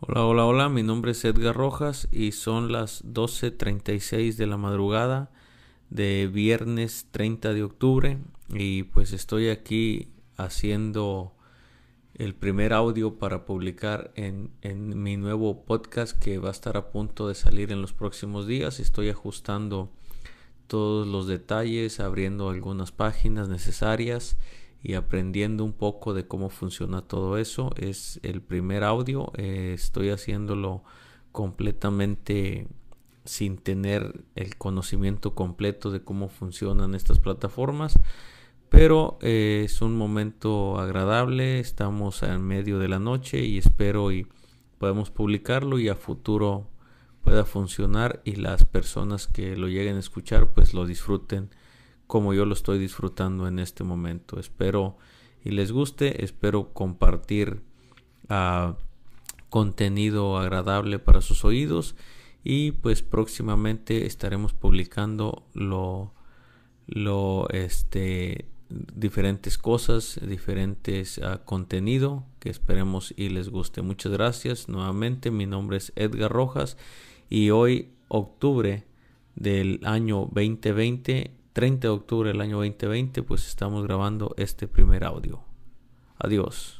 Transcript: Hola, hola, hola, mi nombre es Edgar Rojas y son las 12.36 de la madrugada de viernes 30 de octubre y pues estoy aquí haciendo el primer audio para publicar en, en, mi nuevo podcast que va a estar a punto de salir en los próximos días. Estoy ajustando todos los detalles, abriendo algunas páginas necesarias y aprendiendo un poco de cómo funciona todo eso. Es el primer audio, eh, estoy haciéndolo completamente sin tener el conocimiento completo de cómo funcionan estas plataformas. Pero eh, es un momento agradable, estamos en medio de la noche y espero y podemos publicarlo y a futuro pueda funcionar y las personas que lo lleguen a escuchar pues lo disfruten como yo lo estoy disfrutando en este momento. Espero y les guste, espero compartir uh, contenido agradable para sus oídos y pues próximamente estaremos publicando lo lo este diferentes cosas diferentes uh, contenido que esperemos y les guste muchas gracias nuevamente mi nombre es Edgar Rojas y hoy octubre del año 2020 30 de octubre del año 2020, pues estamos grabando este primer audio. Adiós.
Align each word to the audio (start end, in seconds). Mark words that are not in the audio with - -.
Hola, 0.00 0.24
hola, 0.24 0.46
hola, 0.46 0.68
mi 0.68 0.84
nombre 0.84 1.10
es 1.10 1.24
Edgar 1.24 1.56
Rojas 1.56 2.06
y 2.12 2.30
son 2.30 2.70
las 2.70 3.04
12.36 3.04 4.36
de 4.36 4.46
la 4.46 4.56
madrugada 4.56 5.32
de 5.90 6.30
viernes 6.32 7.08
30 7.10 7.52
de 7.52 7.64
octubre 7.64 8.18
y 8.48 8.84
pues 8.84 9.12
estoy 9.12 9.48
aquí 9.48 10.06
haciendo 10.36 11.32
el 12.14 12.36
primer 12.36 12.74
audio 12.74 13.18
para 13.18 13.44
publicar 13.44 14.12
en, 14.14 14.52
en, 14.62 15.02
mi 15.02 15.16
nuevo 15.16 15.64
podcast 15.64 16.16
que 16.16 16.38
va 16.38 16.50
a 16.50 16.52
estar 16.52 16.76
a 16.76 16.92
punto 16.92 17.26
de 17.26 17.34
salir 17.34 17.72
en 17.72 17.82
los 17.82 17.92
próximos 17.92 18.46
días. 18.46 18.78
Estoy 18.78 19.08
ajustando 19.08 19.90
todos 20.68 21.08
los 21.08 21.26
detalles, 21.26 21.98
abriendo 21.98 22.50
algunas 22.50 22.92
páginas 22.92 23.48
necesarias 23.48 24.36
y 24.82 24.94
aprendiendo 24.94 25.64
un 25.64 25.72
poco 25.72 26.14
de 26.14 26.26
cómo 26.26 26.50
funciona 26.50 27.02
todo 27.02 27.38
eso. 27.38 27.72
Es 27.76 28.20
el 28.22 28.40
primer 28.40 28.84
audio, 28.84 29.32
eh, 29.36 29.72
estoy 29.74 30.10
haciéndolo 30.10 30.82
completamente 31.32 32.68
sin 33.24 33.58
tener 33.58 34.24
el 34.34 34.56
conocimiento 34.56 35.34
completo 35.34 35.90
de 35.90 36.02
cómo 36.02 36.28
funcionan 36.28 36.94
estas 36.94 37.18
plataformas. 37.18 37.98
Pero 38.70 39.18
eh, 39.22 39.62
es 39.64 39.80
un 39.80 39.96
momento 39.96 40.78
agradable, 40.78 41.58
estamos 41.58 42.22
en 42.22 42.42
medio 42.42 42.78
de 42.78 42.88
la 42.88 42.98
noche 42.98 43.44
y 43.44 43.58
espero 43.58 44.12
y 44.12 44.26
podemos 44.78 45.10
publicarlo 45.10 45.78
y 45.78 45.88
a 45.88 45.94
futuro 45.94 46.68
pueda 47.22 47.44
funcionar 47.44 48.20
y 48.24 48.36
las 48.36 48.64
personas 48.64 49.26
que 49.26 49.56
lo 49.56 49.68
lleguen 49.68 49.96
a 49.96 50.00
escuchar 50.00 50.52
pues 50.52 50.74
lo 50.74 50.86
disfruten 50.86 51.50
como 52.08 52.34
yo 52.34 52.46
lo 52.46 52.54
estoy 52.54 52.78
disfrutando 52.80 53.46
en 53.46 53.60
este 53.60 53.84
momento. 53.84 54.40
Espero 54.40 54.96
y 55.44 55.50
les 55.50 55.70
guste, 55.70 56.24
espero 56.24 56.72
compartir 56.72 57.62
uh, 58.30 58.72
contenido 59.50 60.38
agradable 60.38 60.98
para 60.98 61.20
sus 61.20 61.44
oídos 61.44 61.94
y 62.42 62.72
pues 62.72 63.02
próximamente 63.02 64.06
estaremos 64.06 64.52
publicando 64.54 65.46
lo 65.54 66.12
lo 66.86 67.48
este 67.50 68.46
diferentes 68.70 69.58
cosas 69.58 70.18
diferentes 70.22 71.18
uh, 71.18 71.44
contenido 71.44 72.24
que 72.38 72.50
esperemos 72.50 73.12
y 73.16 73.28
les 73.28 73.48
guste 73.48 73.82
muchas 73.82 74.12
gracias 74.12 74.68
nuevamente 74.68 75.30
mi 75.30 75.46
nombre 75.46 75.76
es 75.78 75.92
Edgar 75.96 76.30
Rojas 76.30 76.76
y 77.28 77.50
hoy 77.50 77.90
octubre 78.08 78.84
del 79.34 79.80
año 79.84 80.28
2020 80.32 81.37
30 81.58 81.88
de 81.88 81.92
octubre 81.92 82.30
del 82.30 82.40
año 82.40 82.58
2020, 82.58 83.24
pues 83.24 83.48
estamos 83.48 83.82
grabando 83.82 84.32
este 84.36 84.68
primer 84.68 85.02
audio. 85.02 85.40
Adiós. 86.16 86.77